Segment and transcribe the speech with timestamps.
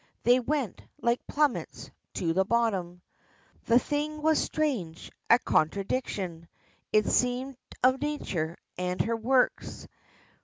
[0.23, 3.03] They went, like plummets, to the bottom.
[3.65, 6.47] The thing was strange a contradiction
[6.91, 9.87] It seemed of nature and her works!